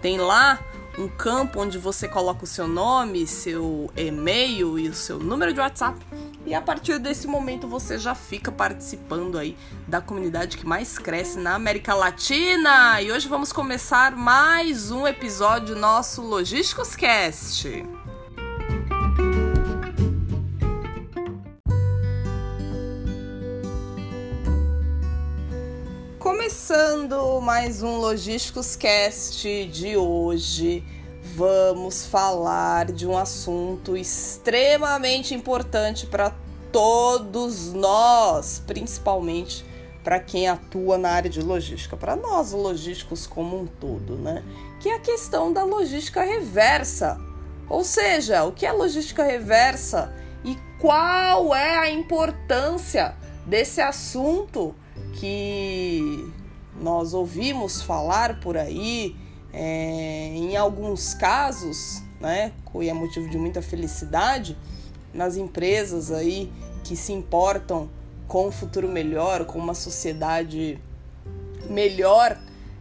Tem 0.00 0.18
lá 0.18 0.58
um 0.98 1.08
campo 1.08 1.60
onde 1.60 1.78
você 1.78 2.08
coloca 2.08 2.44
o 2.44 2.46
seu 2.46 2.66
nome, 2.66 3.26
seu 3.26 3.90
e-mail 3.96 4.78
e 4.78 4.88
o 4.88 4.94
seu 4.94 5.18
número 5.18 5.52
de 5.52 5.60
WhatsApp. 5.60 5.98
E 6.44 6.54
a 6.54 6.60
partir 6.60 6.98
desse 6.98 7.26
momento 7.26 7.68
você 7.68 7.98
já 7.98 8.14
fica 8.14 8.50
participando 8.50 9.38
aí 9.38 9.56
da 9.86 10.00
comunidade 10.00 10.56
que 10.56 10.66
mais 10.66 10.98
cresce 10.98 11.38
na 11.38 11.54
América 11.54 11.94
Latina. 11.94 13.00
E 13.00 13.12
hoje 13.12 13.28
vamos 13.28 13.52
começar 13.52 14.16
mais 14.16 14.90
um 14.90 15.06
episódio 15.06 15.76
nosso 15.76 16.22
Logísticos 16.22 16.96
Cast. 16.96 17.84
Mais 27.48 27.82
um 27.82 27.96
Logísticos 27.96 28.76
Cast 28.76 29.64
de 29.68 29.96
hoje, 29.96 30.84
vamos 31.34 32.04
falar 32.04 32.92
de 32.92 33.06
um 33.06 33.16
assunto 33.16 33.96
extremamente 33.96 35.34
importante 35.34 36.06
para 36.06 36.36
todos 36.70 37.72
nós, 37.72 38.62
principalmente 38.66 39.64
para 40.04 40.20
quem 40.20 40.46
atua 40.46 40.98
na 40.98 41.08
área 41.08 41.30
de 41.30 41.40
logística, 41.40 41.96
para 41.96 42.14
nós 42.16 42.52
logísticos 42.52 43.26
como 43.26 43.58
um 43.58 43.66
todo, 43.66 44.16
né? 44.16 44.44
Que 44.78 44.90
é 44.90 44.96
a 44.96 45.00
questão 45.00 45.50
da 45.50 45.64
logística 45.64 46.22
reversa. 46.22 47.18
Ou 47.66 47.82
seja, 47.82 48.44
o 48.44 48.52
que 48.52 48.66
é 48.66 48.72
logística 48.72 49.24
reversa 49.24 50.12
e 50.44 50.54
qual 50.78 51.54
é 51.54 51.78
a 51.78 51.90
importância 51.90 53.16
desse 53.46 53.80
assunto 53.80 54.74
que 55.14 56.07
nós 56.80 57.14
ouvimos 57.14 57.82
falar 57.82 58.40
por 58.40 58.56
aí, 58.56 59.16
é, 59.52 60.30
em 60.34 60.56
alguns 60.56 61.14
casos, 61.14 62.02
né, 62.20 62.52
e 62.80 62.88
é 62.88 62.92
motivo 62.92 63.28
de 63.28 63.38
muita 63.38 63.62
felicidade, 63.62 64.56
nas 65.12 65.36
empresas 65.36 66.10
aí 66.12 66.52
que 66.84 66.94
se 66.96 67.12
importam 67.12 67.88
com 68.26 68.48
um 68.48 68.52
futuro 68.52 68.88
melhor, 68.88 69.44
com 69.46 69.58
uma 69.58 69.74
sociedade 69.74 70.78
melhor. 71.68 72.38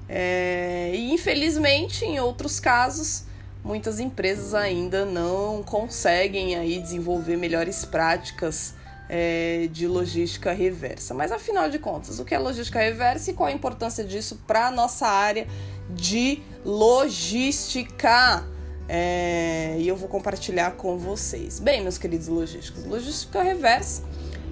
É, 0.10 0.92
e 0.94 1.14
infelizmente, 1.14 2.06
em 2.06 2.20
outros 2.20 2.60
casos, 2.60 3.24
muitas 3.64 4.00
empresas 4.00 4.54
ainda 4.54 5.06
não 5.06 5.64
conseguem 5.64 6.56
aí 6.56 6.80
desenvolver 6.80 7.38
melhores 7.38 7.86
práticas 7.86 8.77
é, 9.10 9.68
de 9.72 9.88
logística 9.88 10.52
reversa. 10.52 11.14
Mas 11.14 11.32
afinal 11.32 11.70
de 11.70 11.80
contas, 11.80 12.20
o 12.20 12.26
que 12.26 12.36
é 12.36 12.40
logística 12.40 12.80
reversa 12.80 13.32
e 13.32 13.34
qual 13.34 13.50
a 13.50 13.52
importância 13.52 14.04
disso 14.04 14.42
para 14.48 14.68
a 14.68 14.72
nossa 14.72 15.08
área 15.08 15.48
de 15.90 16.42
logística? 16.64 18.46
É, 18.90 19.76
e 19.80 19.88
eu 19.88 19.98
vou 19.98 20.08
compartilhar 20.08 20.72
com 20.72 20.98
vocês. 20.98 21.60
Bem, 21.60 21.82
meus 21.82 21.98
queridos 21.98 22.28
logísticos, 22.28 22.86
logística 22.86 23.42
reversa 23.42 24.04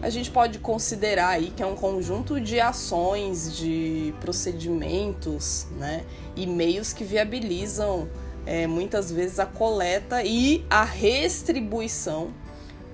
a 0.02 0.10
gente 0.10 0.30
pode 0.30 0.60
considerar 0.60 1.30
aí 1.30 1.52
que 1.56 1.64
é 1.64 1.66
um 1.66 1.76
conjunto 1.76 2.40
de 2.40 2.60
ações, 2.60 3.58
de 3.58 4.14
procedimentos, 4.22 5.66
né, 5.80 6.04
e 6.36 6.46
meios 6.46 6.94
que 6.94 7.04
viabilizam 7.04 8.08
é, 8.46 8.68
muitas 8.68 9.12
vezes 9.12 9.40
a 9.40 9.46
coleta 9.46 10.24
e 10.24 10.64
a 10.70 10.84
restribuição 10.84 12.32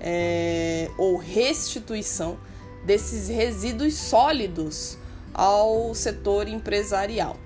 é, 0.02 0.90
ou 0.98 1.16
restituição 1.16 2.38
desses 2.84 3.30
resíduos 3.30 3.94
sólidos 3.94 4.98
ao 5.34 5.94
setor 5.94 6.48
empresarial. 6.48 7.38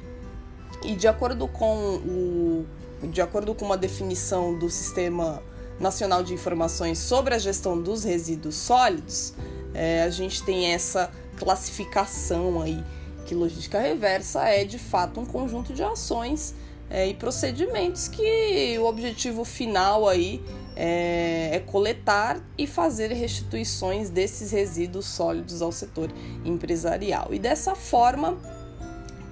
E 0.84 0.96
de 0.96 1.08
acordo 1.08 1.48
com 1.48 1.76
o 1.98 2.66
de 3.04 3.22
acordo 3.22 3.54
com 3.54 3.66
uma 3.66 3.78
definição 3.78 4.58
do 4.58 4.70
Sistema 4.70 5.44
Nacional 5.80 6.24
de 6.24 6.34
Informações 6.34 6.98
sobre 6.98 7.36
a 7.36 7.38
Gestão 7.38 7.80
dos 7.80 8.04
Resíduos 8.04 8.56
Sólidos, 8.56 9.34
é, 9.74 10.04
a 10.04 10.10
gente 10.10 10.42
tem 10.44 10.74
essa 10.74 11.12
classificação 11.38 12.62
aí 12.62 12.82
que 13.26 13.36
logística 13.36 13.80
reversa 13.80 14.48
é 14.48 14.64
de 14.64 14.80
fato 14.80 15.20
um 15.20 15.26
conjunto 15.26 15.74
de 15.74 15.84
ações 15.84 16.56
é, 16.90 17.08
e 17.08 17.14
procedimentos 17.14 18.08
que 18.08 18.78
o 18.80 18.86
objetivo 18.86 19.44
final 19.44 20.08
aí 20.08 20.42
é, 20.76 21.50
é, 21.54 21.60
coletar 21.60 22.40
e 22.58 22.68
fazer 22.68 23.12
restituições 23.12 24.10
desses 24.10 24.52
resíduos 24.52 25.06
sólidos 25.06 25.62
ao 25.62 25.72
setor 25.72 26.12
empresarial. 26.44 27.34
E 27.34 27.40
dessa 27.40 27.76
forma 27.76 28.38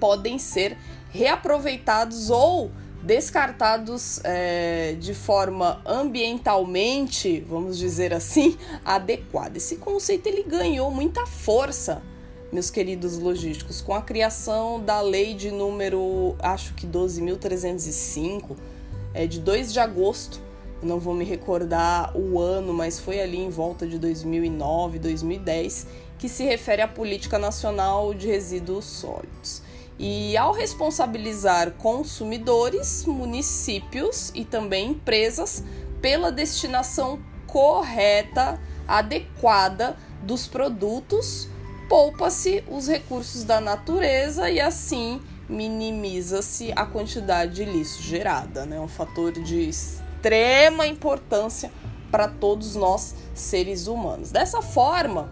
podem 0.00 0.38
ser 0.38 0.76
reaproveitados 1.10 2.30
ou 2.30 2.70
descartados 3.02 4.20
é, 4.24 4.96
de 4.98 5.12
forma 5.12 5.82
ambientalmente, 5.84 7.40
vamos 7.46 7.76
dizer 7.76 8.14
assim, 8.14 8.56
adequada. 8.82 9.58
Esse 9.58 9.76
conceito 9.76 10.26
ele 10.26 10.42
ganhou 10.42 10.90
muita 10.90 11.26
força, 11.26 12.02
meus 12.50 12.70
queridos 12.70 13.18
logísticos, 13.18 13.82
com 13.82 13.94
a 13.94 14.00
criação 14.00 14.82
da 14.82 15.02
lei 15.02 15.34
de 15.34 15.50
número, 15.50 16.34
acho 16.38 16.72
que 16.74 16.86
12.305, 16.86 18.56
é, 19.12 19.26
de 19.26 19.38
2 19.40 19.72
de 19.72 19.80
agosto 19.80 20.43
não 20.84 21.00
vou 21.00 21.14
me 21.14 21.24
recordar 21.24 22.16
o 22.16 22.38
ano, 22.38 22.72
mas 22.72 23.00
foi 23.00 23.20
ali 23.20 23.38
em 23.38 23.50
volta 23.50 23.86
de 23.86 23.98
2009, 23.98 24.98
2010, 24.98 25.86
que 26.18 26.28
se 26.28 26.44
refere 26.44 26.82
à 26.82 26.88
Política 26.88 27.38
Nacional 27.38 28.14
de 28.14 28.28
Resíduos 28.28 28.84
Sólidos. 28.84 29.62
E 29.98 30.36
ao 30.36 30.52
responsabilizar 30.52 31.72
consumidores, 31.72 33.04
municípios 33.06 34.32
e 34.34 34.44
também 34.44 34.90
empresas 34.90 35.62
pela 36.00 36.32
destinação 36.32 37.18
correta, 37.46 38.60
adequada 38.86 39.96
dos 40.22 40.46
produtos, 40.46 41.48
poupa-se 41.88 42.64
os 42.68 42.88
recursos 42.88 43.44
da 43.44 43.60
natureza 43.60 44.50
e 44.50 44.60
assim 44.60 45.20
minimiza-se 45.48 46.72
a 46.74 46.84
quantidade 46.86 47.54
de 47.54 47.64
lixo 47.64 48.02
gerada, 48.02 48.64
né? 48.64 48.80
Um 48.80 48.88
fator 48.88 49.32
de 49.32 49.68
extrema 50.24 50.86
importância 50.86 51.70
para 52.10 52.26
todos 52.26 52.74
nós 52.76 53.14
seres 53.34 53.86
humanos. 53.86 54.30
Dessa 54.30 54.62
forma, 54.62 55.30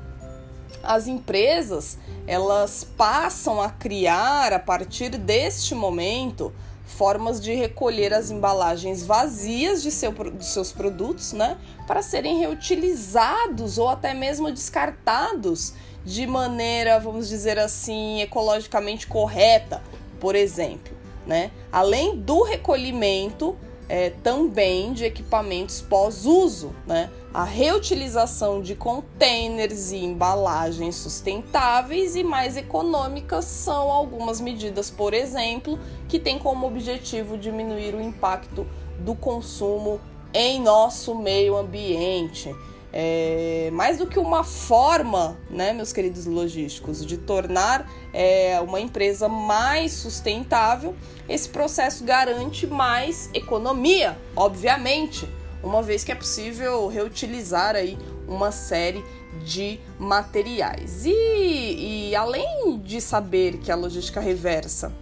as 0.83 1.07
empresas 1.07 1.97
elas 2.27 2.85
passam 2.85 3.61
a 3.61 3.71
criar 3.71 4.53
a 4.53 4.59
partir 4.59 5.11
deste 5.11 5.75
momento 5.75 6.53
formas 6.85 7.41
de 7.41 7.55
recolher 7.55 8.13
as 8.13 8.31
embalagens 8.31 9.03
vazias 9.03 9.83
de, 9.83 9.91
seu, 9.91 10.13
de 10.13 10.45
seus 10.45 10.73
produtos, 10.73 11.33
né, 11.33 11.57
para 11.87 12.03
serem 12.03 12.39
reutilizados 12.39 13.79
ou 13.79 13.89
até 13.89 14.13
mesmo 14.13 14.53
descartados 14.53 15.73
de 16.05 16.27
maneira, 16.27 17.01
vamos 17.01 17.31
dizer 17.31 17.59
assim, 17.59 18.21
ecologicamente 18.21 19.07
correta, 19.07 19.83
por 20.21 20.37
exemplo, 20.37 20.93
né? 21.27 21.51
Além 21.73 22.19
do 22.19 22.43
recolhimento 22.43 23.57
é, 23.93 24.09
também 24.09 24.95
de 24.95 25.05
equipamentos 25.05 25.83
pós-uso, 25.83 26.75
né? 26.87 27.11
A 27.35 27.45
reutilização 27.45 28.63
de 28.63 28.75
containers 28.75 29.93
e 29.93 29.99
embalagens 29.99 30.97
sustentáveis 30.97 32.17
e 32.17 32.25
mais 32.25 32.57
econômicas 32.57 33.45
são 33.45 33.91
algumas 33.91 34.41
medidas, 34.41 34.89
por 34.89 35.13
exemplo, 35.13 35.79
que 36.09 36.19
têm 36.19 36.39
como 36.39 36.67
objetivo 36.67 37.37
diminuir 37.37 37.95
o 37.95 38.01
impacto 38.01 38.67
do 38.99 39.15
consumo 39.15 40.01
em 40.33 40.59
nosso 40.59 41.15
meio 41.15 41.55
ambiente. 41.55 42.51
É, 42.93 43.71
mais 43.73 43.97
do 43.97 44.07
que 44.07 44.19
uma 44.19 44.45
forma, 44.45 45.39
né, 45.49 45.73
meus 45.73 45.93
queridos 45.93 46.27
logísticos, 46.27 47.05
de 47.05 47.17
tornar 47.17 47.91
é, 48.13 48.61
uma 48.61 48.81
empresa 48.81 49.29
mais 49.29 49.93
sustentável, 49.93 50.95
esse 51.29 51.49
processo 51.49 52.05
garante 52.05 52.67
mais 52.67 53.31
economia, 53.33 54.19
obviamente, 54.37 55.29
uma 55.63 55.83
vez 55.83 56.05
que 56.05 56.13
é 56.13 56.15
possível 56.15 56.89
reutilizar 56.89 57.77
aí 57.77 57.97
uma 58.29 58.53
série 58.53 59.03
de 59.45 59.81
materiais. 59.99 61.07
E, 61.07 62.11
e 62.11 62.17
além 62.17 62.79
de 62.79 63.01
saber 63.01 63.59
que 63.59 63.71
a 63.73 63.77
logística 63.77 64.21
reversa 64.21 64.93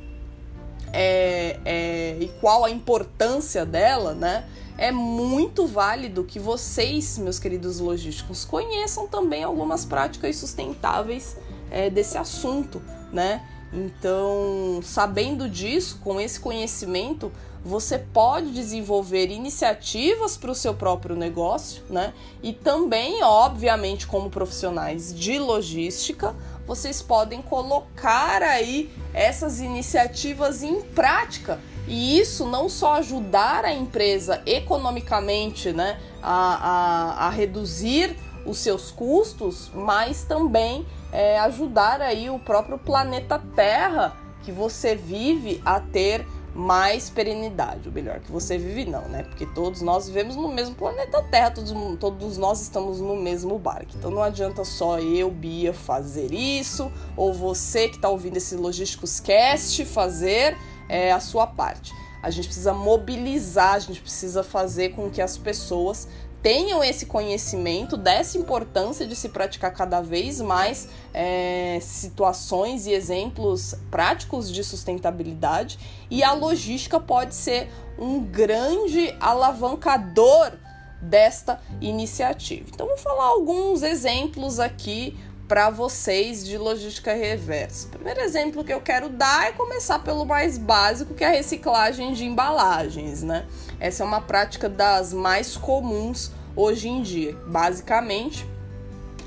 é, 0.93 1.59
é, 1.65 2.17
e 2.21 2.29
qual 2.41 2.65
a 2.65 2.71
importância 2.71 3.65
dela, 3.65 4.15
né? 4.15 4.45
É 4.79 4.91
muito 4.91 5.67
válido 5.67 6.25
que 6.25 6.39
vocês, 6.39 7.19
meus 7.19 7.39
queridos 7.39 7.81
logísticos, 7.81 8.45
conheçam 8.45 9.07
também 9.07 9.45
algumas 9.45 9.85
práticas 9.85 10.37
sustentáveis 10.37 11.37
é, 11.71 11.91
desse 11.91 12.17
assunto, 12.17 12.81
né? 13.13 13.43
Então, 13.73 14.81
sabendo 14.83 15.49
disso, 15.49 16.01
com 16.03 16.21
esse 16.21 16.41
conhecimento, 16.41 17.31
você 17.65 17.99
pode 17.99 18.53
desenvolver 18.53 19.31
iniciativas 19.31 20.37
para 20.37 20.51
o 20.51 20.55
seu 20.55 20.75
próprio 20.75 21.15
negócio, 21.15 21.83
né? 21.91 22.15
E 22.43 22.53
também, 22.53 23.23
obviamente, 23.23 24.07
como 24.07 24.31
profissionais 24.31 25.15
de 25.15 25.39
logística, 25.39 26.35
vocês 26.71 27.03
podem 27.03 27.43
colocar 27.43 28.45
aí 28.45 28.93
essas 29.13 29.59
iniciativas 29.59 30.63
em 30.63 30.81
prática. 30.81 31.59
E 31.89 32.17
isso 32.17 32.47
não 32.47 32.69
só 32.69 32.95
ajudar 32.99 33.65
a 33.65 33.73
empresa 33.73 34.41
economicamente, 34.47 35.73
né, 35.73 35.99
a, 36.23 37.25
a, 37.25 37.27
a 37.27 37.31
reduzir 37.31 38.17
os 38.47 38.59
seus 38.59 38.93
custos, 38.93 39.69
mas 39.75 40.23
também 40.23 40.87
é, 41.11 41.41
ajudar 41.41 42.01
aí 42.01 42.31
o 42.31 42.39
próprio 42.39 42.79
planeta 42.79 43.43
Terra 43.57 44.17
que 44.45 44.53
você 44.53 44.95
vive 44.95 45.61
a 45.65 45.81
ter 45.81 46.25
mais 46.55 47.09
perenidade, 47.09 47.89
ou 47.89 47.95
melhor, 47.95 48.21
que 48.21 48.31
você 48.31 48.59
vive 48.59 48.85
não, 48.85 49.03
né? 49.09 49.23
Porque 49.23 49.47
todos 49.47 49.83
nós 49.83 50.09
vivemos 50.09 50.37
no 50.37 50.49
mesmo 50.49 50.75
planeta 50.75 51.23
Terra, 51.23 51.51
todos, 51.51 51.73
todos 51.99 52.37
nós 52.37 52.61
estamos 52.61 53.01
no 53.01 53.17
mesmo 53.17 53.59
barco. 53.59 53.93
Então 53.97 54.11
não 54.11 54.23
adianta 54.23 54.65
só 54.65 54.99
eu, 54.99 55.31
Bia, 55.31 55.73
fazer 55.73 56.33
isso, 56.33 56.91
ou 57.17 57.33
você 57.33 57.89
que 57.89 57.97
está 57.97 58.09
ouvindo 58.09 58.37
esse 58.37 58.57
Logísticos 58.57 59.21
Cast 59.21 59.85
fazer 59.85 60.57
é, 60.89 61.13
a 61.13 61.21
sua 61.21 61.47
parte. 61.47 61.95
A 62.23 62.31
gente 62.31 62.49
precisa 62.49 62.75
mobilizar, 62.75 63.75
a 63.75 63.79
gente 63.79 64.01
precisa 64.01 64.43
fazer 64.43 64.91
com 64.91 65.09
que 65.09 65.23
as 65.23 65.39
pessoas 65.39 66.07
tenham 66.43 66.83
esse 66.83 67.07
conhecimento 67.07 67.97
dessa 67.97 68.39
importância 68.39 69.07
de 69.07 69.15
se 69.15 69.29
praticar 69.29 69.73
cada 69.73 70.01
vez 70.01 70.41
mais 70.41 70.89
é, 71.13 71.79
situações 71.83 72.87
e 72.87 72.93
exemplos 72.93 73.75
práticos 73.91 74.51
de 74.51 74.65
sustentabilidade 74.65 75.79
e 76.11 76.23
a 76.23 76.33
logística 76.33 76.99
pode 76.99 77.35
ser 77.35 77.71
um 77.99 78.21
grande 78.21 79.15
alavancador 79.21 80.53
desta 81.01 81.61
iniciativa. 81.81 82.67
Então, 82.73 82.87
vou 82.87 82.99
falar 82.99 83.25
alguns 83.25 83.83
exemplos 83.83 84.59
aqui 84.59 85.19
para 85.51 85.69
vocês 85.69 86.47
de 86.47 86.57
logística 86.57 87.13
reversa. 87.13 87.89
O 87.89 87.91
primeiro 87.91 88.21
exemplo 88.21 88.63
que 88.63 88.73
eu 88.73 88.81
quero 88.81 89.09
dar 89.09 89.49
é 89.49 89.51
começar 89.53 89.99
pelo 89.99 90.25
mais 90.25 90.57
básico, 90.57 91.13
que 91.13 91.25
é 91.25 91.27
a 91.27 91.33
reciclagem 91.33 92.13
de 92.13 92.25
embalagens, 92.25 93.25
né? 93.25 93.45
Essa 93.81 94.05
é 94.05 94.07
uma 94.07 94.21
prática 94.21 94.69
das 94.69 95.13
mais 95.13 95.57
comuns 95.57 96.31
hoje 96.55 96.89
em 96.89 97.03
dia. 97.03 97.37
Basicamente, 97.49 98.47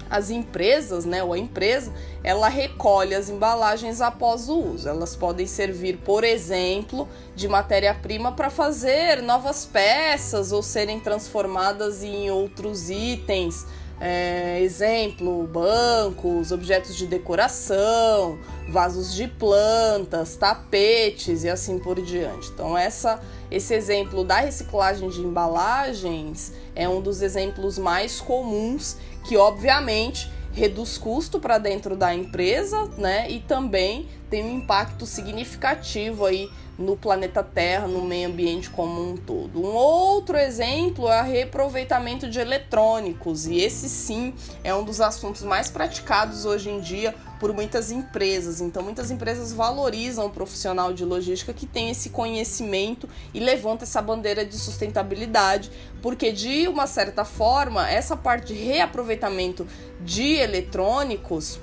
as 0.10 0.30
empresas, 0.30 1.04
né, 1.04 1.22
ou 1.22 1.34
a 1.34 1.38
empresa, 1.38 1.92
ela 2.24 2.48
recolhe 2.48 3.14
as 3.14 3.28
embalagens 3.28 4.00
após 4.00 4.48
o 4.48 4.58
uso. 4.60 4.88
Elas 4.88 5.18
podem 5.18 5.46
servir, 5.46 5.98
por 6.06 6.24
exemplo, 6.24 7.06
de 7.36 7.50
matéria-prima 7.50 8.31
para 8.31 8.50
fazer 8.50 9.22
novas 9.22 9.66
peças 9.66 10.54
ou 10.54 10.64
serem 10.64 11.02
transformadas 11.02 12.02
em 12.02 12.31
outros 12.31 12.90
itens 12.90 13.66
é, 14.06 14.60
exemplo, 14.62 15.48
bancos, 15.48 16.52
objetos 16.52 16.94
de 16.94 17.08
decoração, 17.08 18.38
vasos 18.68 19.14
de 19.14 19.30
plantas, 19.30 20.36
tapetes 20.36 21.46
e 21.46 21.50
assim 21.50 21.80
por 21.80 22.02
diante. 22.02 22.50
Então, 22.50 22.78
essa, 22.78 23.22
esse 23.50 23.74
exemplo 23.74 24.26
da 24.26 24.42
reciclagem 24.42 25.08
de 25.08 25.22
embalagens 25.22 26.52
é 26.76 26.88
um 26.88 27.00
dos 27.00 27.22
exemplos 27.22 27.78
mais 27.78 28.20
comuns 28.20 28.98
que, 29.24 29.38
obviamente, 29.38 30.30
reduz 30.52 30.98
custo 30.98 31.40
para 31.40 31.58
dentro 31.58 31.96
da 31.96 32.14
empresa, 32.14 32.90
né? 32.98 33.32
E 33.32 33.40
também 33.40 34.10
tem 34.30 34.44
um 34.44 34.58
impacto 34.58 35.06
significativo 35.06 36.26
aí 36.26 36.50
no 36.78 36.98
planeta 36.98 37.44
Terra, 37.44 37.88
no 37.88 38.02
meio 38.02 38.30
ambiente 38.30 38.70
como 38.70 39.12
um 39.12 39.16
todo. 39.16 39.62
Um 39.62 39.74
outro 39.74 40.38
exemplo 40.38 41.08
é 41.08 41.22
o 41.22 41.25
reaproveitamento 41.25 42.30
de 42.30 42.40
eletrônicos, 42.40 43.46
e 43.46 43.60
esse 43.60 43.88
sim 43.88 44.34
é 44.64 44.74
um 44.74 44.84
dos 44.84 45.00
assuntos 45.00 45.44
mais 45.44 45.70
praticados 45.70 46.46
hoje 46.46 46.70
em 46.70 46.80
dia 46.80 47.14
por 47.40 47.54
muitas 47.54 47.92
empresas. 47.92 48.62
Então, 48.62 48.81
muitas 48.81 49.12
empresas 49.12 49.52
valorizam 49.52 50.28
o 50.28 50.30
profissional 50.30 50.94
de 50.94 51.04
logística 51.04 51.54
que 51.54 51.66
tem 51.66 51.90
esse 51.90 52.10
conhecimento 52.10 53.08
e 53.34 53.40
levanta 53.40 53.84
essa 53.84 54.02
bandeira 54.02 54.46
de 54.46 54.58
sustentabilidade, 54.58 55.69
porque 56.02 56.31
de 56.31 56.68
uma 56.68 56.88
certa 56.88 57.26
forma, 57.26 57.90
essa 57.90 58.16
parte 58.16 58.54
de 58.54 58.64
reaproveitamento 58.64 59.68
de 60.00 60.36
eletrônicos 60.36 61.60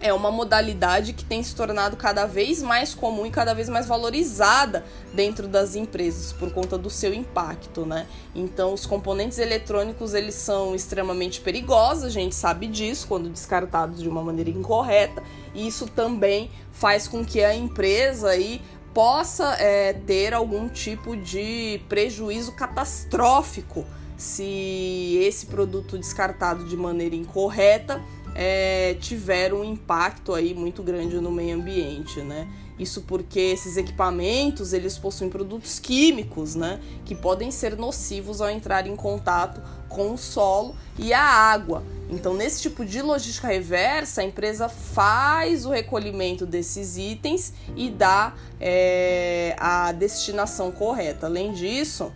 é 0.00 0.12
uma 0.12 0.30
modalidade 0.30 1.12
que 1.12 1.24
tem 1.24 1.42
se 1.42 1.54
tornado 1.54 1.96
cada 1.96 2.26
vez 2.26 2.62
mais 2.62 2.94
comum 2.94 3.26
e 3.26 3.30
cada 3.30 3.54
vez 3.54 3.68
mais 3.68 3.86
valorizada 3.86 4.84
dentro 5.12 5.48
das 5.48 5.74
empresas 5.74 6.32
por 6.32 6.52
conta 6.52 6.76
do 6.76 6.90
seu 6.90 7.14
impacto, 7.14 7.86
né? 7.86 8.06
Então, 8.34 8.74
os 8.74 8.84
componentes 8.84 9.38
eletrônicos 9.38 10.12
eles 10.12 10.34
são 10.34 10.74
extremamente 10.74 11.40
perigosos, 11.40 12.04
a 12.04 12.10
gente 12.10 12.34
sabe 12.34 12.66
disso 12.66 13.06
quando 13.08 13.28
descartados 13.30 14.02
de 14.02 14.08
uma 14.08 14.22
maneira 14.22 14.50
incorreta. 14.50 15.22
E 15.54 15.66
isso 15.66 15.86
também 15.86 16.50
faz 16.72 17.08
com 17.08 17.24
que 17.24 17.42
a 17.42 17.54
empresa 17.54 18.28
aí 18.28 18.60
possa 18.92 19.54
é, 19.58 19.92
ter 19.92 20.34
algum 20.34 20.68
tipo 20.68 21.16
de 21.16 21.80
prejuízo 21.88 22.52
catastrófico 22.52 23.84
se 24.16 25.18
esse 25.22 25.46
produto 25.46 25.98
descartado 25.98 26.64
de 26.64 26.76
maneira 26.76 27.14
incorreta 27.14 28.02
é, 28.38 28.94
tiveram 29.00 29.60
um 29.60 29.64
impacto 29.64 30.34
aí 30.34 30.52
muito 30.52 30.82
grande 30.82 31.18
no 31.18 31.32
meio 31.32 31.56
ambiente, 31.56 32.20
né? 32.20 32.46
Isso 32.78 33.00
porque 33.02 33.40
esses 33.40 33.78
equipamentos 33.78 34.74
eles 34.74 34.98
possuem 34.98 35.30
produtos 35.30 35.78
químicos, 35.78 36.54
né, 36.54 36.78
que 37.06 37.14
podem 37.14 37.50
ser 37.50 37.74
nocivos 37.74 38.42
ao 38.42 38.50
entrar 38.50 38.86
em 38.86 38.94
contato 38.94 39.62
com 39.88 40.12
o 40.12 40.18
solo 40.18 40.76
e 40.98 41.14
a 41.14 41.22
água. 41.22 41.82
Então, 42.10 42.34
nesse 42.34 42.60
tipo 42.60 42.84
de 42.84 43.00
logística 43.00 43.48
reversa, 43.48 44.20
a 44.20 44.24
empresa 44.24 44.68
faz 44.68 45.64
o 45.64 45.70
recolhimento 45.70 46.44
desses 46.44 46.98
itens 46.98 47.54
e 47.74 47.88
dá 47.88 48.34
é, 48.60 49.56
a 49.58 49.90
destinação 49.92 50.70
correta. 50.70 51.26
Além 51.26 51.52
disso, 51.52 52.12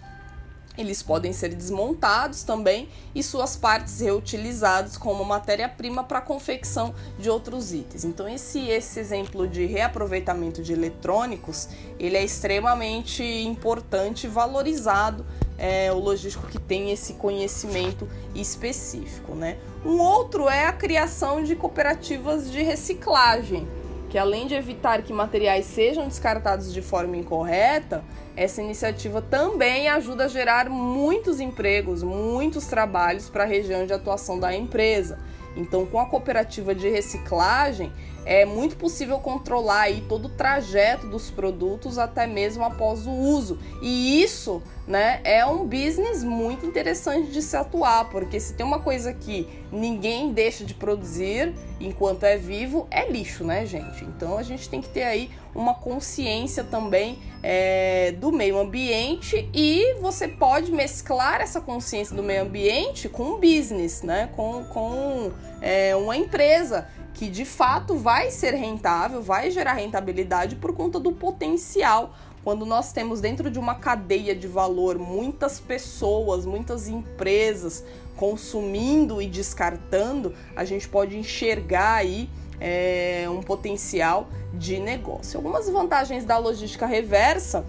eles 0.79 1.03
podem 1.03 1.33
ser 1.33 1.55
desmontados 1.55 2.43
também 2.43 2.89
e 3.15 3.23
suas 3.23 3.57
partes 3.57 4.01
reutilizadas 4.01 4.97
como 4.97 5.25
matéria-prima 5.25 6.05
para 6.05 6.19
a 6.19 6.23
confecção 6.23 6.95
de 7.19 7.29
outros 7.29 7.73
itens. 7.73 8.05
Então 8.05 8.29
esse, 8.29 8.69
esse 8.69 9.01
exemplo 9.01 9.47
de 9.47 9.67
reaproveitamento 9.67 10.63
de 10.63 10.73
eletrônicos, 10.73 11.69
ele 11.99 12.17
é 12.17 12.25
extremamente 12.25 13.23
importante 13.23 14.25
e 14.25 14.31
valorizado 14.31 15.27
é, 15.59 15.93
o 15.93 15.99
logístico 15.99 16.47
que 16.47 16.59
tem 16.59 16.91
esse 16.91 17.15
conhecimento 17.15 18.09
específico, 18.35 19.35
né? 19.35 19.59
Um 19.85 19.99
outro 19.99 20.49
é 20.49 20.67
a 20.67 20.73
criação 20.73 21.43
de 21.43 21.55
cooperativas 21.55 22.51
de 22.51 22.63
reciclagem 22.63 23.69
que 24.11 24.19
além 24.19 24.49
de 24.49 24.55
evitar 24.55 25.03
que 25.03 25.13
materiais 25.13 25.65
sejam 25.67 26.09
descartados 26.09 26.75
de 26.75 26.83
forma 26.83 27.17
incorreta, 27.17 28.05
essa 28.41 28.63
iniciativa 28.63 29.21
também 29.21 29.87
ajuda 29.91 30.25
a 30.25 30.29
gerar 30.29 30.71
muitos 30.71 31.41
empregos, 31.41 32.03
muitos 32.03 32.67
trabalhos 32.67 33.29
para 33.29 33.45
a 33.45 33.47
região 33.47 33.85
de 33.85 33.93
atuação 33.93 34.41
da 34.41 34.57
empresa. 34.57 35.19
Então, 35.55 35.85
com 35.85 36.01
a 36.01 36.07
cooperativa 36.07 36.75
de 36.75 36.89
reciclagem, 36.89 37.93
é 38.25 38.45
muito 38.45 38.77
possível 38.77 39.19
controlar 39.19 39.83
aí 39.83 40.05
todo 40.09 40.27
o 40.27 40.29
trajeto 40.29 41.07
dos 41.07 41.31
produtos 41.31 41.99
até 41.99 42.27
mesmo 42.27 42.65
após 42.65 43.07
o 43.07 43.11
uso. 43.11 43.59
E 43.83 44.23
isso, 44.23 44.63
né, 44.87 45.21
é 45.25 45.45
um 45.45 45.67
business 45.67 46.23
muito 46.23 46.67
interessante 46.67 47.31
de 47.31 47.43
se 47.43 47.57
atuar, 47.57 48.09
porque 48.11 48.39
se 48.39 48.55
tem 48.55 48.65
uma 48.65 48.81
coisa 48.81 49.13
que 49.13 49.49
ninguém 49.73 50.33
deixa 50.33 50.65
de 50.65 50.75
produzir 50.75 51.55
enquanto 51.81 52.25
é 52.25 52.37
vivo, 52.37 52.87
é 52.91 53.09
lixo, 53.11 53.45
né, 53.45 53.65
gente? 53.65 54.05
Então 54.05 54.37
a 54.37 54.43
gente 54.43 54.69
tem 54.69 54.81
que 54.81 54.89
ter 54.89 55.05
aí 55.05 55.31
uma 55.55 55.75
consciência 55.75 56.63
também 56.63 57.19
é, 57.43 58.13
do 58.13 58.31
meio 58.31 58.59
ambiente 58.59 59.49
e 59.55 59.95
você 60.01 60.29
pode 60.29 60.71
mesclar 60.71 61.41
essa 61.41 61.61
consciência 61.61 62.15
do 62.15 62.23
meio 62.23 62.43
ambiente 62.43 63.09
com 63.09 63.23
um 63.23 63.41
business, 63.41 64.03
né? 64.03 64.29
Com, 64.37 64.65
com 64.65 65.33
é, 65.61 65.97
uma 65.97 66.17
empresa 66.17 66.87
que 67.15 67.29
de 67.29 67.45
fato 67.45 67.97
vai 67.97 68.31
ser 68.31 68.55
rentável, 68.55 69.23
vai 69.23 69.51
gerar 69.51 69.75
rentabilidade 69.75 70.57
por 70.57 70.75
conta 70.75 70.99
do 70.99 71.13
potencial. 71.13 72.15
Quando 72.43 72.65
nós 72.65 72.93
temos 72.93 73.21
dentro 73.21 73.51
de 73.51 73.59
uma 73.59 73.75
cadeia 73.75 74.35
de 74.35 74.49
valor 74.49 74.99
muitas 74.99 75.61
pessoas, 75.61 76.47
muitas 76.47 76.89
empresas 76.89 77.85
consumindo 78.17 79.21
e 79.21 79.27
descartando, 79.27 80.35
a 80.55 80.65
gente 80.65 80.89
pode 80.89 81.17
enxergar 81.17 81.95
aí 81.95 82.29
é, 82.61 83.27
um 83.31 83.41
potencial 83.41 84.29
de 84.53 84.79
negócio. 84.79 85.39
Algumas 85.39 85.69
vantagens 85.69 86.25
da 86.25 86.37
logística 86.37 86.87
reversa, 86.87 87.65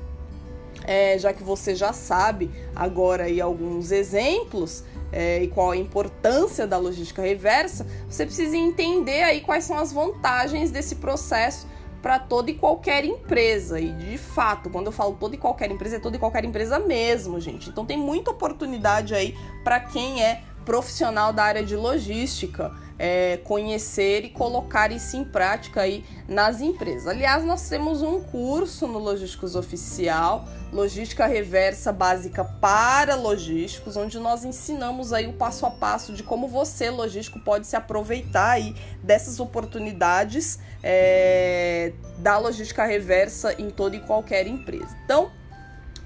é, 0.86 1.18
já 1.18 1.34
que 1.34 1.44
você 1.44 1.76
já 1.76 1.94
sabe 1.94 2.50
agora 2.76 3.26
aí 3.26 3.40
alguns 3.40 3.92
exemplos, 3.92 4.84
é, 5.12 5.44
e 5.44 5.48
qual 5.48 5.72
a 5.72 5.78
importância 5.78 6.66
da 6.66 6.78
logística 6.78 7.22
reversa, 7.22 7.86
você 8.10 8.26
precisa 8.26 8.56
entender 8.56 9.24
aí 9.24 9.42
quais 9.42 9.66
são 9.66 9.78
as 9.78 9.92
vantagens 9.92 10.72
desse 10.72 10.96
processo 10.96 11.68
para 12.02 12.18
toda 12.18 12.50
e 12.50 12.56
qualquer 12.56 13.06
empresa. 13.06 13.80
E 13.80 13.92
de 13.92 14.18
fato, 14.18 14.70
quando 14.70 14.88
eu 14.88 14.92
falo 14.92 15.16
toda 15.20 15.36
e 15.36 15.38
qualquer 15.38 15.70
empresa, 15.70 15.98
é 15.98 16.00
toda 16.00 16.16
e 16.16 16.20
qualquer 16.20 16.44
empresa 16.46 16.80
mesmo, 16.80 17.40
gente. 17.40 17.70
Então 17.70 17.86
tem 17.86 17.98
muita 17.98 18.32
oportunidade 18.32 19.14
aí 19.14 19.38
para 19.64 19.80
quem 19.80 20.24
é 20.24 20.44
profissional 20.66 21.34
da 21.34 21.44
área 21.44 21.64
de 21.64 21.76
logística 21.76 22.72
é, 23.04 23.38
conhecer 23.38 24.24
e 24.26 24.30
colocar 24.30 24.92
isso 24.92 25.18
em 25.18 25.24
prática 25.24 25.82
aí 25.82 26.06
nas 26.28 26.62
empresas. 26.62 27.08
Aliás, 27.08 27.44
nós 27.44 27.68
temos 27.68 28.04
um 28.04 28.22
curso 28.22 28.86
no 28.86 29.00
Logísticos 29.00 29.56
Oficial, 29.56 30.46
Logística 30.72 31.26
Reversa 31.26 31.92
Básica 31.92 32.44
para 32.44 33.16
Logísticos, 33.16 33.98
onde 33.98 34.20
nós 34.20 34.46
ensinamos 34.46 35.14
aí 35.14 35.26
o 35.26 35.34
passo 35.34 35.66
a 35.66 35.72
passo 35.72 36.14
de 36.14 36.22
como 36.22 36.48
você, 36.48 36.92
logístico, 36.92 37.40
pode 37.40 37.66
se 37.66 37.76
aproveitar 37.76 38.52
aí 38.52 38.76
dessas 39.02 39.40
oportunidades 39.40 40.60
é, 40.84 41.94
da 42.20 42.38
logística 42.38 42.86
reversa 42.86 43.56
em 43.60 43.72
toda 43.72 43.96
e 43.96 44.00
qualquer 44.02 44.46
empresa. 44.46 44.96
Então, 45.04 45.32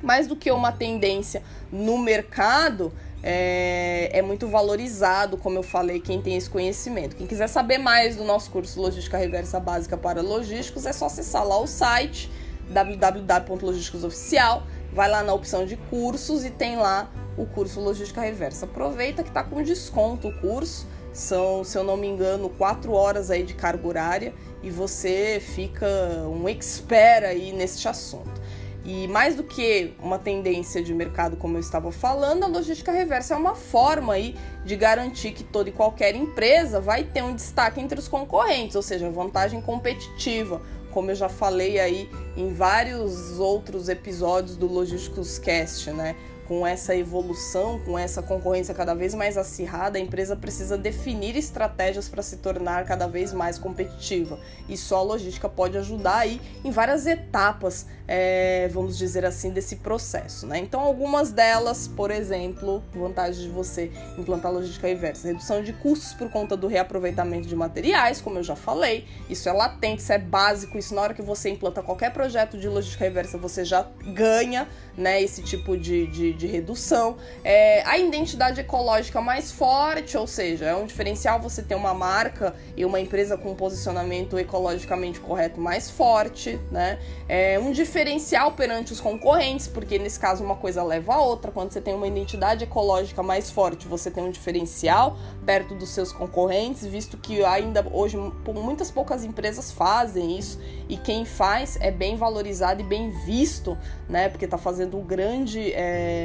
mais 0.02 0.28
do 0.28 0.36
que 0.36 0.50
uma 0.50 0.72
tendência 0.72 1.44
no 1.72 1.98
mercado, 1.98 2.94
é, 3.28 4.20
é, 4.20 4.22
muito 4.22 4.48
valorizado, 4.48 5.36
como 5.36 5.58
eu 5.58 5.64
falei, 5.64 6.00
quem 6.00 6.22
tem 6.22 6.36
esse 6.38 6.48
conhecimento. 6.48 7.16
Quem 7.16 7.26
quiser 7.26 7.48
saber 7.48 7.80
mais 7.80 8.16
do 8.16 8.24
nosso 8.24 8.52
curso 8.52 8.80
Logística 8.80 9.18
Reversa 9.18 9.60
Básica 9.60 9.98
para 9.98 10.22
Logísticos, 10.22 10.86
é 10.86 10.94
só 10.94 11.08
acessar 11.08 11.44
lá 11.44 11.60
o 11.60 11.66
site 11.66 12.30
www.logísticosoficial, 12.70 14.62
vai 14.94 15.10
lá 15.10 15.24
na 15.24 15.34
opção 15.34 15.66
de 15.66 15.76
cursos 15.76 16.46
e 16.46 16.52
tem 16.52 16.78
lá 16.78 17.12
o 17.36 17.48
curso 17.48 17.80
Logística 17.80 18.22
Reversa. 18.22 18.66
Aproveita 18.66 19.24
que 19.24 19.30
está 19.30 19.44
com 19.44 19.64
desconto 19.64 20.28
o 20.28 20.34
curso, 20.40 20.86
são, 21.12 21.64
se 21.64 21.76
eu 21.76 21.84
não 21.84 21.98
me 21.98 22.06
engano, 22.08 22.48
quatro 22.50 22.94
horas 22.94 23.32
aí 23.32 23.42
de 23.42 23.56
carga 23.56 23.88
horária 23.88 24.36
e 24.62 24.70
você 24.70 25.42
fica 25.42 25.88
um 26.28 26.48
expert 26.48 27.26
aí 27.26 27.52
neste 27.52 27.88
assunto. 27.88 28.45
E 28.86 29.08
mais 29.08 29.36
do 29.36 29.44
que 29.44 29.94
uma 30.00 30.20
tendência 30.20 30.84
de 30.84 30.94
mercado, 30.94 31.36
como 31.36 31.58
eu 31.58 31.60
estava 31.60 31.92
falando, 31.92 32.44
a 32.44 32.48
logística 32.48 32.92
reversa 32.92 33.34
é 33.34 33.38
uma 33.38 33.56
forma 33.56 34.14
aí 34.14 34.36
de 34.64 34.76
garantir 34.76 35.32
que 35.32 35.44
toda 35.44 35.70
e 35.70 35.72
qualquer 35.72 36.16
empresa 36.16 36.80
vai 36.80 37.04
ter 37.04 37.24
um 37.24 37.34
destaque 37.34 37.82
entre 37.82 37.98
os 37.98 38.08
concorrentes, 38.08 38.76
ou 38.76 38.84
seja, 38.84 39.10
vantagem 39.10 39.60
competitiva, 39.60 40.62
como 40.92 41.10
eu 41.10 41.16
já 41.16 41.28
falei 41.28 41.80
aí 41.80 42.08
em 42.38 42.54
vários 42.54 43.40
outros 43.40 43.90
episódios 43.90 44.56
do 44.56 44.68
Logísticos 44.68 45.40
Cast, 45.40 45.90
né? 45.90 46.16
Com 46.48 46.66
essa 46.66 46.96
evolução, 46.96 47.80
com 47.80 47.98
essa 47.98 48.22
concorrência 48.22 48.74
cada 48.74 48.94
vez 48.94 49.14
mais 49.14 49.38
acirrada, 49.38 49.98
a 49.98 50.02
empresa 50.02 50.36
precisa 50.36 50.78
definir 50.78 51.36
estratégias 51.36 52.08
para 52.08 52.22
se 52.22 52.38
tornar 52.38 52.86
cada 52.86 53.08
vez 53.08 53.34
mais 53.34 53.58
competitiva. 53.58 54.40
E 54.70 54.78
só 54.78 54.98
a 54.98 55.02
logística 55.02 55.50
pode 55.50 55.78
ajudar 55.78 56.18
aí 56.18 56.42
em 56.64 56.72
várias 56.72 57.08
etapas, 57.08 57.88
é, 58.08 58.70
vamos 58.72 58.98
dizer 58.98 59.26
assim, 59.26 59.50
desse 59.50 59.78
processo. 59.78 60.46
Né? 60.46 60.60
Então, 60.60 60.82
algumas 60.82 61.32
delas, 61.32 61.88
por 61.88 62.12
exemplo, 62.12 62.84
vantagem 62.94 63.44
de 63.44 63.50
você 63.50 63.92
implantar 64.18 64.52
logística 64.52 64.90
inversa, 64.90 65.28
redução 65.28 65.64
de 65.64 65.74
custos 65.74 66.14
por 66.14 66.30
conta 66.30 66.56
do 66.56 66.68
reaproveitamento 66.68 67.48
de 67.48 67.56
materiais, 67.56 68.22
como 68.22 68.38
eu 68.38 68.44
já 68.44 68.56
falei, 68.56 69.06
isso 69.30 69.50
é 69.50 69.52
latente, 69.52 70.02
isso 70.02 70.14
é 70.14 70.20
básico, 70.20 70.78
isso 70.78 70.94
na 70.94 71.02
hora 71.02 71.14
que 71.14 71.22
você 71.22 71.50
implanta 71.50 71.82
qualquer 71.82 72.14
projeto 72.14 72.58
de 72.58 72.68
logística 72.68 73.04
reversa, 73.04 73.38
você 73.38 73.66
já 73.66 73.88
ganha 74.14 74.68
né, 74.98 75.22
esse 75.22 75.42
tipo 75.42 75.78
de, 75.78 76.08
de, 76.08 76.34
de 76.36 76.48
redução. 76.48 77.18
É, 77.44 77.82
a 77.86 77.98
identidade 77.98 78.60
ecológica 78.60 79.22
mais 79.22 79.52
forte, 79.52 80.18
ou 80.18 80.28
seja, 80.28 80.66
é 80.66 80.76
um 80.76 80.86
diferencial 80.86 81.40
você 81.40 81.64
ter 81.64 81.76
uma 81.76 81.94
marca 81.94 82.56
e 82.76 82.86
uma 82.86 83.00
empresa 83.00 83.38
com 83.38 83.52
um 83.52 83.56
posicionamento 83.56 84.38
ecologicamente 84.38 85.20
correto 85.20 85.60
mais 85.60 85.90
forte, 85.90 86.60
né? 86.72 87.00
É 87.28 87.60
um 87.60 87.72
diferencial 87.72 88.52
perante 88.52 88.94
os 88.94 89.00
concorrentes, 89.00 89.68
porque 89.68 89.98
nesse 89.98 90.20
caso 90.20 90.44
uma 90.44 90.56
coisa 90.56 90.84
leva 90.84 91.16
a 91.16 91.22
outra. 91.22 91.52
Quando 91.52 91.72
você 91.72 91.82
tem 91.82 91.94
uma 91.94 92.08
identidade 92.08 92.64
ecológica 92.64 93.24
mais 93.24 93.50
forte, 93.50 93.88
você 93.88 94.12
tem 94.12 94.24
um 94.24 94.32
diferencial 94.32 95.18
perto 95.46 95.76
dos 95.76 95.90
seus 95.90 96.12
concorrentes, 96.12 96.86
visto 96.86 97.18
que 97.18 97.44
ainda 97.44 97.86
hoje 97.92 98.18
muitas 98.54 98.92
poucas 98.92 99.24
empresas 99.24 99.72
fazem 99.72 100.38
isso 100.38 100.60
e 100.88 100.98
quem 100.98 101.26
faz 101.26 101.78
é 101.80 101.92
bem 101.92 102.16
valorizado 102.16 102.82
e 102.82 102.84
bem 102.84 103.10
visto, 103.26 103.78
né? 104.10 104.30
Porque 104.30 104.46
está 104.46 104.58
fazendo 104.58 104.98
um 104.98 105.04
grande, 105.04 105.72
é, 105.74 106.25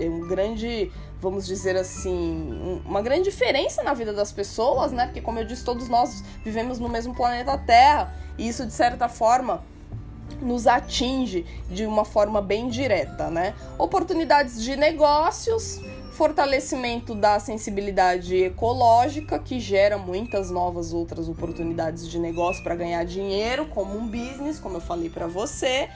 um 0.00 0.28
grande, 0.28 0.90
vamos 1.20 1.46
dizer 1.46 1.76
assim, 1.76 2.80
uma 2.84 3.02
grande 3.02 3.24
diferença 3.24 3.82
na 3.82 3.94
vida 3.94 4.12
das 4.12 4.32
pessoas, 4.32 4.92
né? 4.92 5.06
Porque 5.06 5.20
como 5.20 5.38
eu 5.38 5.44
disse, 5.44 5.64
todos 5.64 5.88
nós 5.88 6.22
vivemos 6.44 6.78
no 6.78 6.88
mesmo 6.88 7.14
planeta 7.14 7.56
Terra 7.58 8.14
e 8.38 8.48
isso 8.48 8.66
de 8.66 8.72
certa 8.72 9.08
forma 9.08 9.62
nos 10.40 10.66
atinge 10.66 11.44
de 11.68 11.84
uma 11.84 12.04
forma 12.04 12.40
bem 12.40 12.68
direta, 12.68 13.30
né? 13.30 13.54
Oportunidades 13.78 14.62
de 14.62 14.76
negócios, 14.76 15.80
fortalecimento 16.12 17.14
da 17.14 17.38
sensibilidade 17.38 18.36
ecológica, 18.36 19.38
que 19.38 19.58
gera 19.58 19.98
muitas 19.98 20.50
novas 20.50 20.92
outras 20.92 21.28
oportunidades 21.28 22.08
de 22.08 22.18
negócio 22.18 22.62
para 22.62 22.74
ganhar 22.74 23.04
dinheiro, 23.04 23.66
como 23.66 23.96
um 23.96 24.06
business, 24.06 24.58
como 24.58 24.76
eu 24.76 24.80
falei 24.80 25.10
para 25.10 25.26
você, 25.26 25.88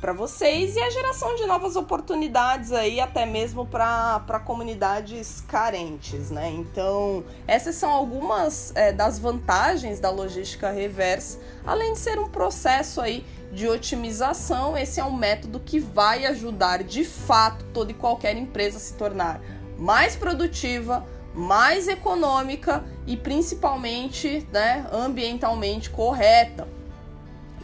para 0.00 0.12
vocês 0.14 0.76
e 0.76 0.80
a 0.80 0.88
geração 0.88 1.34
de 1.36 1.44
novas 1.44 1.76
oportunidades 1.76 2.72
aí 2.72 2.98
até 2.98 3.26
mesmo 3.26 3.66
para 3.66 4.40
comunidades 4.44 5.44
carentes, 5.46 6.30
né? 6.30 6.50
Então 6.50 7.22
essas 7.46 7.74
são 7.74 7.90
algumas 7.90 8.74
é, 8.74 8.92
das 8.92 9.18
vantagens 9.18 10.00
da 10.00 10.10
logística 10.10 10.70
reversa, 10.70 11.38
além 11.66 11.92
de 11.92 11.98
ser 11.98 12.18
um 12.18 12.28
processo 12.28 13.00
aí 13.00 13.26
de 13.52 13.68
otimização, 13.68 14.78
esse 14.78 15.00
é 15.00 15.04
um 15.04 15.12
método 15.12 15.60
que 15.60 15.78
vai 15.78 16.24
ajudar 16.26 16.82
de 16.82 17.04
fato 17.04 17.64
toda 17.74 17.90
e 17.90 17.94
qualquer 17.94 18.36
empresa 18.36 18.78
a 18.78 18.80
se 18.80 18.94
tornar 18.94 19.40
mais 19.76 20.16
produtiva, 20.16 21.04
mais 21.34 21.88
econômica 21.88 22.84
e 23.06 23.16
principalmente 23.16 24.46
né, 24.52 24.86
ambientalmente 24.92 25.90
correta. 25.90 26.79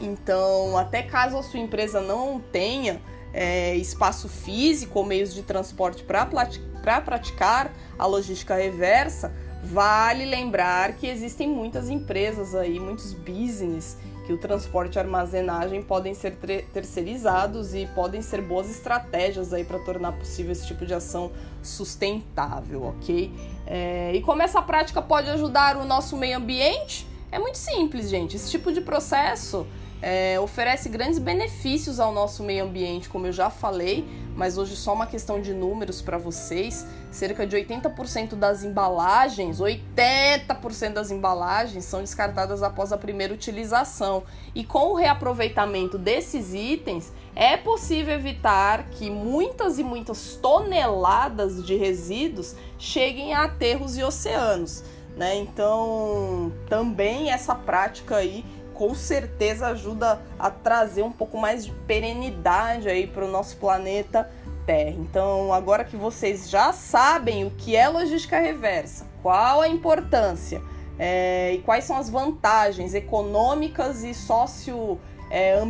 Então, 0.01 0.77
até 0.77 1.03
caso 1.03 1.37
a 1.37 1.43
sua 1.43 1.61
empresa 1.61 2.01
não 2.01 2.41
tenha 2.41 3.01
é, 3.33 3.75
espaço 3.77 4.29
físico 4.29 4.99
ou 4.99 5.05
meios 5.05 5.35
de 5.35 5.43
transporte 5.43 6.03
para 6.03 7.01
praticar 7.01 7.73
a 7.99 8.07
logística 8.07 8.55
reversa, 8.55 9.33
vale 9.63 10.25
lembrar 10.25 10.95
que 10.95 11.07
existem 11.07 11.49
muitas 11.49 11.91
empresas 11.91 12.55
aí, 12.55 12.79
muitos 12.79 13.13
business 13.13 13.97
que 14.27 14.33
o 14.33 14.39
transporte 14.39 14.97
e 14.97 14.99
armazenagem 14.99 15.81
podem 15.83 16.13
ser 16.13 16.37
terceirizados 16.73 17.75
e 17.75 17.87
podem 17.95 18.21
ser 18.21 18.43
boas 18.43 18.69
estratégias 18.69 19.53
aí 19.53 19.65
para 19.65 19.79
tornar 19.79 20.13
possível 20.13 20.51
esse 20.51 20.67
tipo 20.67 20.85
de 20.85 20.93
ação 20.93 21.31
sustentável, 21.63 22.83
ok? 22.83 23.33
É, 23.65 24.13
e 24.13 24.21
como 24.23 24.43
essa 24.43 24.61
prática 24.61 25.01
pode 25.01 25.31
ajudar 25.31 25.77
o 25.77 25.85
nosso 25.85 26.17
meio 26.17 26.39
ambiente? 26.39 27.07
É 27.31 27.39
muito 27.39 27.57
simples, 27.57 28.09
gente. 28.09 28.35
Esse 28.35 28.51
tipo 28.51 28.73
de 28.73 28.81
processo 28.81 29.65
é, 30.03 30.39
oferece 30.39 30.89
grandes 30.89 31.19
benefícios 31.19 31.99
ao 31.99 32.13
nosso 32.13 32.43
meio 32.43 32.65
ambiente, 32.65 33.09
como 33.09 33.27
eu 33.27 33.33
já 33.33 33.49
falei, 33.49 34.07
mas 34.37 34.59
hoje 34.59 34.77
só 34.77 34.93
uma 34.93 35.07
questão 35.07 35.41
de 35.41 35.55
números 35.55 36.03
para 36.03 36.19
vocês. 36.19 36.87
Cerca 37.11 37.47
de 37.47 37.57
80% 37.57 38.35
das 38.35 38.63
embalagens, 38.63 39.59
80% 39.59 40.93
das 40.93 41.11
embalagens 41.11 41.87
são 41.87 42.01
descartadas 42.01 42.63
após 42.63 42.93
a 42.93 42.99
primeira 42.99 43.33
utilização. 43.33 44.25
E 44.55 44.63
com 44.63 44.93
o 44.93 44.95
reaproveitamento 44.95 45.97
desses 45.97 46.53
itens, 46.53 47.11
é 47.35 47.57
possível 47.57 48.15
evitar 48.15 48.91
que 48.91 49.09
muitas 49.09 49.79
e 49.79 49.85
muitas 49.85 50.37
toneladas 50.37 51.65
de 51.65 51.75
resíduos 51.75 52.55
cheguem 52.79 53.33
a 53.33 53.45
aterros 53.45 53.97
e 53.97 54.03
oceanos. 54.03 54.85
Né? 55.17 55.37
Então, 55.37 56.53
também 56.69 57.31
essa 57.31 57.55
prática 57.55 58.17
aí 58.17 58.45
com 58.77 58.95
certeza 58.95 59.69
ajuda 59.69 60.21
a 60.39 60.51
trazer 60.51 61.03
um 61.03 61.11
pouco 61.11 61.39
mais 61.39 61.65
de 61.65 61.73
perenidade 61.87 62.89
aí 62.89 63.07
para 63.07 63.25
o 63.25 63.29
nosso 63.29 63.57
planeta 63.57 64.31
Terra. 64.67 64.97
Então, 64.99 65.53
agora 65.53 65.85
que 65.85 65.97
vocês 65.97 66.51
já 66.51 66.73
sabem 66.73 67.45
o 67.45 67.51
que 67.51 67.77
é 67.77 67.89
logística 67.89 68.39
reversa, 68.39 69.07
qual 69.23 69.61
a 69.61 69.69
importância 69.69 70.61
é, 70.99 71.55
e 71.55 71.59
quais 71.59 71.85
são 71.85 71.97
as 71.97 72.11
vantagens 72.11 72.95
econômicas 72.95 74.03
e 74.03 74.13
socio 74.13 74.99
é, 75.31 75.61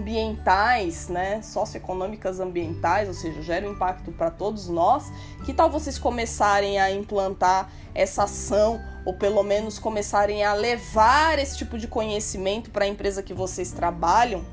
né, 1.08 1.40
socioeconômicas 1.42 2.40
ambientais, 2.40 3.08
ou 3.08 3.14
seja, 3.14 3.42
geram 3.42 3.72
impacto 3.72 4.12
para 4.12 4.30
todos 4.30 4.68
nós. 4.68 5.10
Que 5.44 5.52
tal 5.52 5.70
vocês 5.70 5.98
começarem 5.98 6.78
a 6.78 6.90
implantar 6.90 7.70
essa 7.96 8.24
ação 8.24 8.80
ou 9.04 9.14
pelo 9.14 9.42
menos 9.42 9.78
começarem 9.78 10.44
a 10.44 10.52
levar 10.52 11.38
esse 11.38 11.56
tipo 11.56 11.78
de 11.78 11.88
conhecimento 11.88 12.70
para 12.70 12.84
a 12.84 12.88
empresa 12.88 13.22
que 13.22 13.32
vocês 13.32 13.72
trabalham? 13.72 14.44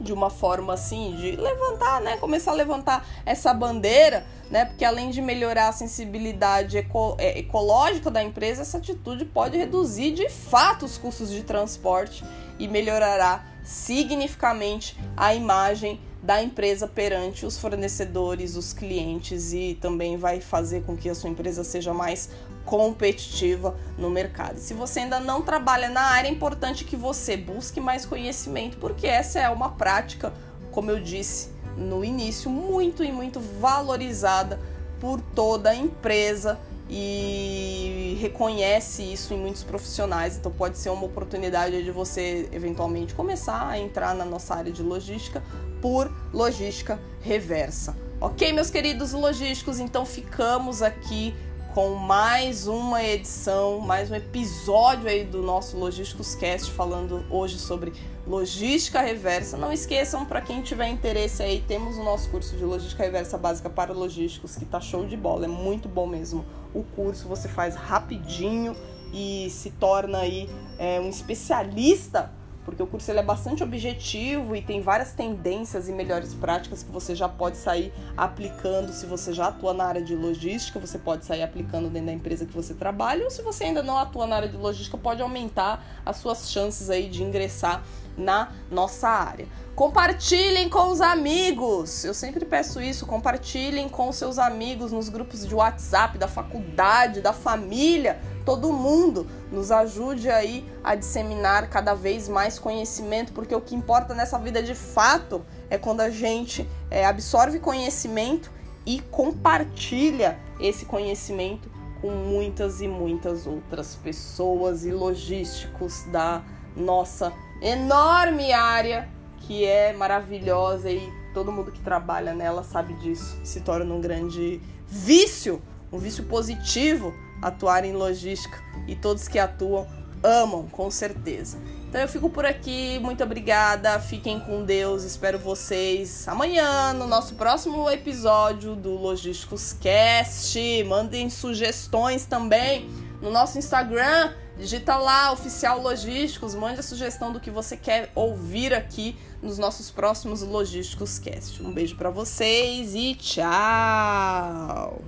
de 0.00 0.12
uma 0.12 0.30
forma 0.30 0.74
assim, 0.74 1.14
de 1.16 1.32
levantar, 1.32 2.00
né? 2.00 2.16
Começar 2.18 2.52
a 2.52 2.54
levantar 2.54 3.06
essa 3.26 3.52
bandeira, 3.52 4.24
né? 4.50 4.64
Porque 4.64 4.84
além 4.84 5.10
de 5.10 5.20
melhorar 5.20 5.68
a 5.68 5.72
sensibilidade 5.72 6.78
eco 6.78 7.16
é, 7.18 7.38
ecológica 7.38 8.10
da 8.10 8.22
empresa, 8.22 8.62
essa 8.62 8.78
atitude 8.78 9.24
pode 9.24 9.56
reduzir 9.56 10.12
de 10.12 10.28
fato 10.28 10.84
os 10.84 10.96
custos 10.96 11.30
de 11.30 11.42
transporte 11.42 12.24
e 12.58 12.68
melhorará 12.68 13.44
significativamente 13.64 14.96
a 15.16 15.34
imagem 15.34 16.00
da 16.22 16.42
empresa 16.42 16.88
perante 16.88 17.46
os 17.46 17.58
fornecedores, 17.58 18.56
os 18.56 18.72
clientes 18.72 19.52
e 19.52 19.78
também 19.80 20.16
vai 20.16 20.40
fazer 20.40 20.82
com 20.82 20.96
que 20.96 21.08
a 21.08 21.14
sua 21.14 21.30
empresa 21.30 21.62
seja 21.62 21.94
mais 21.94 22.30
competitiva 22.68 23.74
no 23.96 24.10
mercado. 24.10 24.58
Se 24.58 24.74
você 24.74 25.00
ainda 25.00 25.18
não 25.18 25.40
trabalha 25.40 25.88
na 25.88 26.02
área, 26.02 26.28
é 26.28 26.30
importante 26.30 26.84
que 26.84 26.96
você 26.96 27.34
busque 27.34 27.80
mais 27.80 28.04
conhecimento, 28.04 28.76
porque 28.76 29.06
essa 29.06 29.40
é 29.40 29.48
uma 29.48 29.70
prática, 29.70 30.34
como 30.70 30.90
eu 30.90 31.00
disse 31.00 31.48
no 31.78 32.04
início, 32.04 32.50
muito 32.50 33.02
e 33.02 33.10
muito 33.10 33.40
valorizada 33.40 34.60
por 35.00 35.18
toda 35.34 35.70
a 35.70 35.74
empresa 35.74 36.58
e 36.90 38.18
reconhece 38.20 39.02
isso 39.02 39.32
em 39.32 39.38
muitos 39.38 39.64
profissionais, 39.64 40.36
então 40.36 40.52
pode 40.52 40.76
ser 40.76 40.90
uma 40.90 41.04
oportunidade 41.04 41.82
de 41.82 41.90
você 41.90 42.50
eventualmente 42.52 43.14
começar 43.14 43.66
a 43.66 43.78
entrar 43.78 44.14
na 44.14 44.26
nossa 44.26 44.54
área 44.54 44.72
de 44.72 44.82
logística 44.82 45.42
por 45.80 46.12
logística 46.34 47.00
reversa. 47.22 47.96
Ok, 48.20 48.52
meus 48.52 48.68
queridos 48.68 49.12
logísticos, 49.12 49.78
então 49.78 50.04
ficamos 50.04 50.82
aqui 50.82 51.34
com 51.74 51.94
mais 51.94 52.66
uma 52.66 53.02
edição, 53.04 53.78
mais 53.78 54.10
um 54.10 54.14
episódio 54.14 55.08
aí 55.08 55.24
do 55.24 55.42
nosso 55.42 55.76
Logísticos 55.76 56.34
Cast 56.34 56.72
falando 56.72 57.24
hoje 57.30 57.58
sobre 57.58 57.92
logística 58.26 59.00
reversa. 59.00 59.56
Não 59.56 59.72
esqueçam 59.72 60.24
para 60.24 60.40
quem 60.40 60.62
tiver 60.62 60.88
interesse 60.88 61.42
aí, 61.42 61.62
temos 61.66 61.96
o 61.96 62.02
nosso 62.02 62.30
curso 62.30 62.56
de 62.56 62.64
logística 62.64 63.02
reversa 63.02 63.36
básica 63.36 63.68
para 63.68 63.92
logísticos 63.92 64.56
que 64.56 64.64
tá 64.64 64.80
show 64.80 65.04
de 65.04 65.16
bola, 65.16 65.44
é 65.44 65.48
muito 65.48 65.88
bom 65.88 66.06
mesmo. 66.06 66.44
O 66.74 66.82
curso 66.82 67.28
você 67.28 67.48
faz 67.48 67.74
rapidinho 67.74 68.74
e 69.12 69.48
se 69.50 69.70
torna 69.72 70.18
aí 70.18 70.48
é, 70.78 71.00
um 71.00 71.08
especialista 71.08 72.32
porque 72.68 72.82
o 72.82 72.86
curso 72.86 73.10
ele 73.10 73.20
é 73.20 73.22
bastante 73.22 73.62
objetivo 73.62 74.54
e 74.54 74.60
tem 74.60 74.82
várias 74.82 75.12
tendências 75.12 75.88
e 75.88 75.92
melhores 75.92 76.34
práticas 76.34 76.82
que 76.82 76.90
você 76.90 77.14
já 77.14 77.26
pode 77.26 77.56
sair 77.56 77.90
aplicando 78.14 78.92
se 78.92 79.06
você 79.06 79.32
já 79.32 79.48
atua 79.48 79.72
na 79.72 79.84
área 79.84 80.02
de 80.02 80.14
logística, 80.14 80.78
você 80.78 80.98
pode 80.98 81.24
sair 81.24 81.42
aplicando 81.42 81.88
dentro 81.88 82.08
da 82.08 82.12
empresa 82.12 82.44
que 82.44 82.52
você 82.52 82.74
trabalha, 82.74 83.24
ou 83.24 83.30
se 83.30 83.40
você 83.40 83.64
ainda 83.64 83.82
não 83.82 83.96
atua 83.96 84.26
na 84.26 84.36
área 84.36 84.48
de 84.50 84.56
logística, 84.58 84.98
pode 84.98 85.22
aumentar 85.22 85.82
as 86.04 86.18
suas 86.18 86.50
chances 86.50 86.90
aí 86.90 87.08
de 87.08 87.22
ingressar 87.22 87.82
na 88.18 88.52
nossa 88.70 89.08
área. 89.08 89.46
Compartilhem 89.74 90.68
com 90.68 90.90
os 90.90 91.00
amigos. 91.00 92.04
Eu 92.04 92.12
sempre 92.12 92.44
peço 92.44 92.82
isso, 92.82 93.06
compartilhem 93.06 93.88
com 93.88 94.10
seus 94.10 94.36
amigos 94.36 94.90
nos 94.90 95.08
grupos 95.08 95.46
de 95.46 95.54
WhatsApp, 95.54 96.18
da 96.18 96.26
faculdade, 96.26 97.20
da 97.20 97.32
família, 97.32 98.20
todo 98.48 98.72
mundo. 98.72 99.26
Nos 99.52 99.70
ajude 99.70 100.30
aí 100.30 100.64
a 100.82 100.94
disseminar 100.94 101.68
cada 101.68 101.92
vez 101.92 102.30
mais 102.30 102.58
conhecimento, 102.58 103.30
porque 103.34 103.54
o 103.54 103.60
que 103.60 103.74
importa 103.74 104.14
nessa 104.14 104.38
vida 104.38 104.62
de 104.62 104.74
fato 104.74 105.44
é 105.68 105.76
quando 105.76 106.00
a 106.00 106.08
gente 106.08 106.66
é, 106.90 107.04
absorve 107.04 107.58
conhecimento 107.58 108.50
e 108.86 109.00
compartilha 109.10 110.38
esse 110.58 110.86
conhecimento 110.86 111.68
com 112.00 112.10
muitas 112.10 112.80
e 112.80 112.88
muitas 112.88 113.46
outras 113.46 113.96
pessoas 113.96 114.86
e 114.86 114.92
logísticos 114.92 116.04
da 116.10 116.42
nossa 116.74 117.34
enorme 117.60 118.50
área 118.50 119.10
que 119.40 119.66
é 119.66 119.92
maravilhosa 119.92 120.90
e 120.90 121.12
todo 121.34 121.52
mundo 121.52 121.70
que 121.70 121.80
trabalha 121.80 122.32
nela 122.34 122.62
sabe 122.62 122.94
disso. 122.94 123.38
Se 123.44 123.60
torna 123.60 123.92
um 123.92 124.00
grande 124.00 124.58
vício, 124.86 125.60
um 125.92 125.98
vício 125.98 126.24
positivo 126.24 127.12
atuar 127.42 127.84
em 127.84 127.92
logística 127.92 128.58
e 128.86 128.94
todos 128.94 129.28
que 129.28 129.38
atuam 129.38 129.86
amam, 130.22 130.66
com 130.68 130.90
certeza. 130.90 131.58
Então 131.88 132.00
eu 132.00 132.08
fico 132.08 132.28
por 132.28 132.44
aqui, 132.44 132.98
muito 132.98 133.24
obrigada, 133.24 133.98
fiquem 133.98 134.38
com 134.40 134.62
Deus, 134.62 135.04
espero 135.04 135.38
vocês 135.38 136.28
amanhã 136.28 136.92
no 136.92 137.06
nosso 137.06 137.34
próximo 137.34 137.88
episódio 137.88 138.76
do 138.76 138.90
Logísticos 138.90 139.72
Cast. 139.80 140.84
Mandem 140.84 141.30
sugestões 141.30 142.26
também 142.26 142.90
no 143.22 143.30
nosso 143.30 143.58
Instagram, 143.58 144.34
digita 144.58 144.96
lá 144.96 145.32
oficial 145.32 145.80
Logísticos, 145.80 146.54
mande 146.54 146.80
a 146.80 146.82
sugestão 146.82 147.32
do 147.32 147.40
que 147.40 147.50
você 147.50 147.76
quer 147.76 148.12
ouvir 148.14 148.74
aqui 148.74 149.16
nos 149.42 149.56
nossos 149.56 149.90
próximos 149.90 150.42
Logísticos 150.42 151.18
Cast. 151.18 151.62
Um 151.62 151.72
beijo 151.72 151.96
para 151.96 152.10
vocês 152.10 152.94
e 152.94 153.14
tchau. 153.14 155.00